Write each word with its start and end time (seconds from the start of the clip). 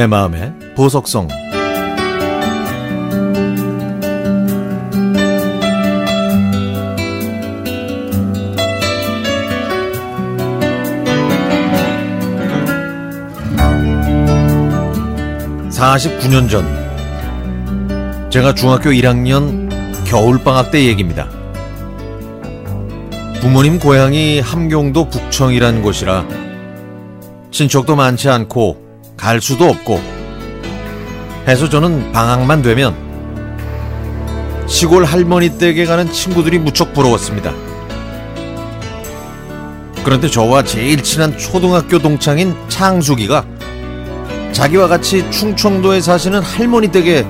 내 0.00 0.06
마음의 0.06 0.54
보석성 0.76 1.28
49년 15.68 16.48
전 16.48 16.64
제가 18.30 18.54
중학교 18.54 18.88
1학년 18.88 19.68
겨울방학 20.06 20.70
때 20.70 20.86
얘기입니다. 20.86 21.28
부모님 23.42 23.78
고향이 23.78 24.40
함경도 24.40 25.10
북청이라는 25.10 25.82
곳이라 25.82 26.26
친척도 27.50 27.96
많지 27.96 28.30
않고 28.30 28.89
갈 29.20 29.40
수도 29.42 29.66
없고 29.66 30.00
해서 31.46 31.68
저는 31.68 32.10
방학만 32.12 32.62
되면 32.62 32.96
시골 34.66 35.04
할머니 35.04 35.58
댁에 35.58 35.84
가는 35.84 36.10
친구들이 36.10 36.58
무척 36.58 36.94
부러웠습니다. 36.94 37.52
그런데 40.02 40.28
저와 40.28 40.62
제일 40.62 41.02
친한 41.02 41.36
초등학교 41.36 41.98
동창인 41.98 42.56
창숙이가 42.68 43.44
자기와 44.52 44.88
같이 44.88 45.30
충청도에 45.30 46.00
사시는 46.00 46.40
할머니 46.40 46.88
댁에 46.88 47.26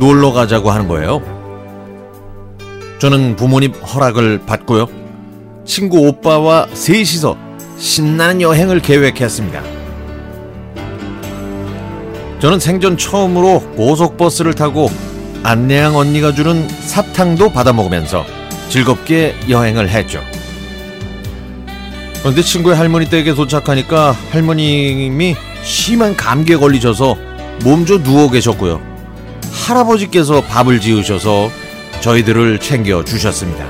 놀러 0.00 0.32
가자고 0.32 0.72
하는 0.72 0.88
거예요. 0.88 1.22
저는 2.98 3.36
부모님 3.36 3.72
허락을 3.74 4.40
받고요. 4.44 4.88
친구 5.64 6.08
오빠와 6.08 6.66
셋이서 6.72 7.36
신나는 7.78 8.40
여행을 8.40 8.80
계획했습니다. 8.80 9.77
저는 12.40 12.60
생전 12.60 12.96
처음으로 12.96 13.60
고속버스를 13.74 14.54
타고 14.54 14.90
안내양 15.42 15.96
언니가 15.96 16.32
주는 16.32 16.68
사탕도 16.68 17.50
받아 17.50 17.72
먹으면서 17.72 18.24
즐겁게 18.68 19.34
여행을 19.48 19.88
했죠. 19.88 20.22
그런데 22.20 22.42
친구의 22.42 22.76
할머니 22.76 23.08
댁에 23.08 23.34
도착하니까 23.34 24.12
할머님이 24.30 25.36
심한 25.62 26.16
감기에 26.16 26.56
걸리셔서 26.56 27.16
몸져 27.64 28.02
누워 28.02 28.30
계셨고요. 28.30 28.80
할아버지께서 29.52 30.42
밥을 30.42 30.80
지으셔서 30.80 31.50
저희들을 32.00 32.60
챙겨 32.60 33.04
주셨습니다. 33.04 33.66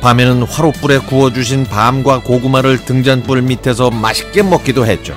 밤에는 0.00 0.42
화롯불에 0.42 0.98
구워주신 0.98 1.64
밤과 1.66 2.20
고구마를 2.20 2.84
등잔불 2.84 3.42
밑에서 3.42 3.90
맛있게 3.90 4.42
먹기도 4.42 4.84
했죠. 4.84 5.14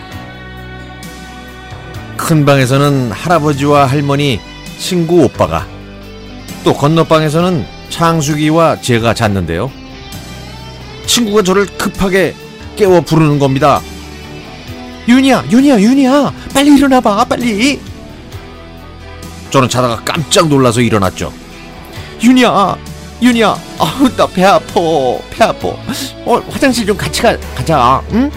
큰 2.25 2.43
방에서는 2.43 3.11
할아버지와 3.11 3.85
할머니, 3.85 4.39
친구 4.79 5.23
오빠가, 5.23 5.67
또 6.63 6.73
건너방에서는 6.73 7.63
창숙이와 7.91 8.81
제가 8.81 9.13
잤는데요. 9.13 9.69
친구가 11.05 11.43
저를 11.43 11.67
급하게 11.77 12.33
깨워 12.75 13.01
부르는 13.01 13.37
겁니다. 13.37 13.79
윤이야, 15.07 15.45
윤이야, 15.51 15.79
윤이야, 15.79 16.33
빨리 16.51 16.75
일어나봐, 16.75 17.25
빨리. 17.25 17.79
저는 19.51 19.69
자다가 19.69 20.01
깜짝 20.03 20.47
놀라서 20.47 20.81
일어났죠. 20.81 21.31
윤이야, 22.23 22.75
윤이야, 23.21 23.55
아우 23.77 24.09
나 24.17 24.25
배 24.25 24.43
아파, 24.43 24.73
배 25.29 25.43
아파. 25.43 25.67
어 26.25 26.43
화장실 26.49 26.87
좀 26.87 26.97
같이 26.97 27.21
가, 27.21 27.37
가자, 27.53 28.01
응? 28.13 28.31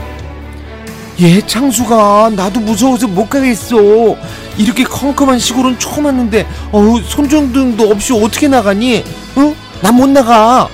얘 1.20 1.44
창수가 1.44 2.30
나도 2.36 2.60
무서워서 2.60 3.08
못 3.08 3.28
가겠어. 3.28 3.76
이렇게 4.56 4.84
컴컴한 4.84 5.38
시골은 5.38 5.78
처음 5.78 6.04
왔는데, 6.04 6.46
어우 6.70 7.02
손전등도 7.02 7.90
없이 7.90 8.12
어떻게 8.12 8.46
나가니? 8.46 9.02
응? 9.38 9.54
난못 9.82 10.10
나가. 10.10 10.68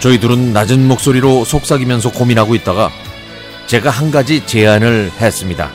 저희들은 0.00 0.52
낮은 0.52 0.86
목소리로 0.86 1.44
속삭이면서 1.44 2.12
고민하고 2.12 2.54
있다가 2.54 2.90
제가 3.66 3.90
한 3.90 4.10
가지 4.10 4.46
제안을 4.46 5.10
했습니다. 5.20 5.70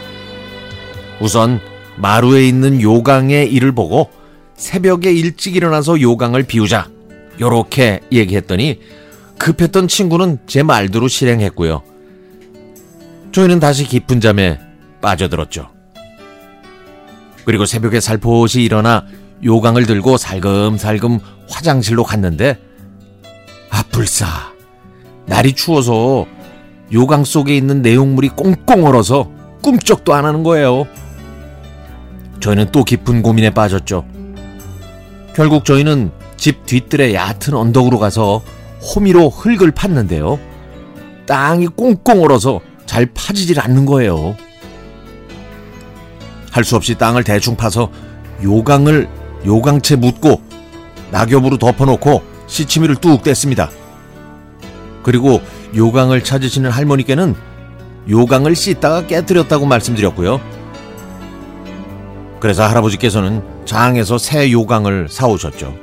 우선 1.20 1.60
마루에 1.98 2.48
있는 2.48 2.82
요강의 2.82 3.52
일을 3.52 3.74
보고 3.74 4.10
새벽에 4.56 5.12
일찍 5.12 5.56
일어나서 5.56 6.02
요강을 6.02 6.44
비우자. 6.44 6.88
요렇게 7.40 8.02
얘기했더니 8.12 8.80
급했던 9.38 9.88
친구는 9.88 10.40
제 10.48 10.64
말대로 10.64 11.08
실행했고요. 11.08 11.84
저희는 13.32 13.60
다시 13.60 13.86
깊은 13.86 14.22
잠에 14.22 14.60
빠져들었죠. 15.02 15.70
그리고 17.46 17.66
새벽에 17.66 18.00
살포시 18.00 18.62
일어나 18.62 19.06
요강을 19.44 19.86
들고 19.86 20.18
살금살금 20.18 21.20
화장실로 21.50 22.04
갔는데 22.04 22.58
아 23.70 23.84
불사 23.92 24.26
날이 25.26 25.54
추워서 25.54 26.26
요강 26.94 27.26
속에 27.26 27.56
있는 27.56 27.82
내용물이 27.82 28.30
꽁꽁 28.30 28.86
얼어서 28.86 29.30
꿈쩍도 29.62 30.14
안 30.14 30.26
하는 30.26 30.44
거예요. 30.44 30.86
저희는 32.40 32.72
또 32.72 32.84
깊은 32.84 33.22
고민에 33.24 33.50
빠졌죠. 33.50 34.06
결국 35.36 35.66
저희는 35.66 36.12
집 36.38 36.66
뒤뜰의 36.66 37.16
얕은 37.16 37.54
언덕으로 37.54 38.00
가서 38.00 38.42
호미로 38.84 39.30
흙을 39.30 39.72
팠는데요. 39.72 40.40
땅이 41.26 41.68
꽁꽁 41.68 42.22
얼어서 42.24 42.60
잘 42.86 43.06
파지질 43.14 43.60
않는 43.60 43.86
거예요. 43.86 44.36
할 46.52 46.64
수 46.64 46.76
없이 46.76 46.96
땅을 46.96 47.24
대충 47.24 47.56
파서 47.56 47.90
요강을 48.44 49.08
요강채 49.46 49.96
묻고 49.96 50.42
낙엽으로 51.12 51.58
덮어놓고 51.58 52.22
시치미를 52.48 52.96
뚝 52.98 53.24
뗐습니다. 53.24 53.70
그리고 55.02 55.42
요강을 55.76 56.24
찾으시는 56.24 56.70
할머니께는 56.70 57.36
요강을 58.10 58.56
씻다가 58.56 59.08
깨뜨렸다고 59.08 59.66
말씀드렸고요. 59.66 60.40
그래서 62.40 62.64
할아버지께서는 62.64 63.42
장에서 63.66 64.18
새 64.18 64.52
요강을 64.52 65.08
사오셨죠. 65.10 65.74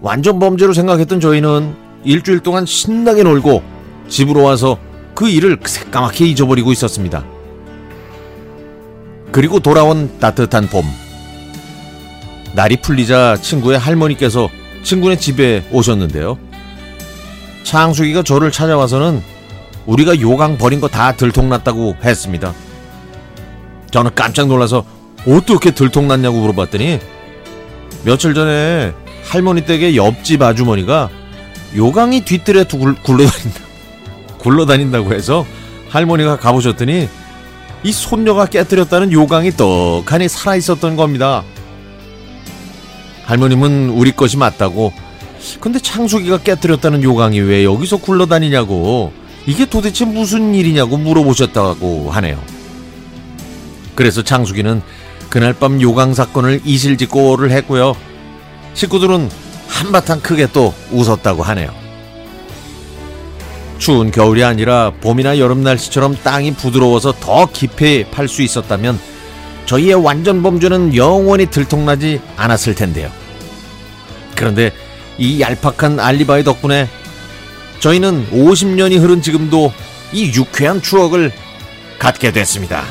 완전 0.00 0.38
범죄로 0.38 0.72
생각했던 0.72 1.20
저희는 1.20 1.74
일주일 2.04 2.40
동안 2.40 2.64
신나게 2.64 3.22
놀고 3.22 3.62
집으로 4.08 4.42
와서 4.42 4.78
그 5.14 5.28
일을 5.28 5.58
새까맣게 5.62 6.26
잊어버리고 6.26 6.72
있었습니다. 6.72 7.24
그리고 9.30 9.60
돌아온 9.60 10.18
따뜻한 10.18 10.68
봄. 10.68 10.84
날이 12.54 12.76
풀리자 12.80 13.36
친구의 13.36 13.78
할머니께서 13.78 14.48
친구네 14.82 15.16
집에 15.16 15.64
오셨는데요. 15.70 16.38
창숙이가 17.62 18.22
저를 18.22 18.50
찾아와서는 18.50 19.22
우리가 19.86 20.20
요강 20.20 20.58
버린 20.58 20.80
거 20.80 20.88
다 20.88 21.12
들통났다고 21.12 21.96
했습니다. 22.02 22.52
저는 23.90 24.12
깜짝 24.14 24.48
놀라서 24.48 24.84
어떻게 25.28 25.70
들통났냐고 25.70 26.38
물어봤더니 26.40 26.98
며칠 28.04 28.34
전에 28.34 28.92
할머니 29.30 29.64
댁의 29.64 29.96
옆집 29.96 30.42
아주머니가 30.42 31.08
요강이 31.76 32.22
뒤뜰에 32.22 32.64
굴러다닌다, 32.64 33.60
굴러다닌다고 34.38 35.14
해서 35.14 35.46
할머니가 35.88 36.36
가보셨더니 36.36 37.08
이 37.84 37.92
손녀가 37.92 38.46
깨뜨렸다는 38.46 39.12
요강이 39.12 39.52
떡하니 39.52 40.28
살아있었던 40.28 40.96
겁니다. 40.96 41.44
할머님은 43.22 43.90
우리 43.90 44.10
것이 44.10 44.36
맞다고 44.36 44.92
근데 45.60 45.78
창숙이가 45.78 46.38
깨뜨렸다는 46.38 47.04
요강이 47.04 47.38
왜 47.38 47.62
여기서 47.62 47.98
굴러다니냐고 47.98 49.12
이게 49.46 49.64
도대체 49.64 50.04
무슨 50.06 50.56
일이냐고 50.56 50.96
물어보셨다고 50.96 52.10
하네요. 52.10 52.42
그래서 53.94 54.22
창숙이는 54.24 54.82
그날 55.28 55.52
밤 55.52 55.80
요강 55.80 56.14
사건을 56.14 56.62
이실직고를 56.64 57.52
했고요. 57.52 57.94
식구들은 58.74 59.30
한바탕 59.68 60.20
크게 60.20 60.48
또 60.52 60.74
웃었다고 60.90 61.42
하네요. 61.42 61.72
추운 63.78 64.10
겨울이 64.10 64.44
아니라 64.44 64.92
봄이나 65.00 65.38
여름 65.38 65.62
날씨처럼 65.62 66.16
땅이 66.22 66.54
부드러워서 66.54 67.12
더 67.18 67.46
깊이 67.46 68.04
팔 68.10 68.28
수 68.28 68.42
있었다면 68.42 69.00
저희의 69.64 69.94
완전 69.94 70.42
범죄는 70.42 70.94
영원히 70.96 71.46
들통나지 71.46 72.20
않았을 72.36 72.74
텐데요. 72.74 73.10
그런데 74.36 74.72
이 75.16 75.40
얄팍한 75.40 76.00
알리바이 76.00 76.44
덕분에 76.44 76.88
저희는 77.78 78.28
50년이 78.32 78.98
흐른 78.98 79.22
지금도 79.22 79.72
이 80.12 80.32
유쾌한 80.34 80.82
추억을 80.82 81.32
갖게 81.98 82.32
됐습니다. 82.32 82.84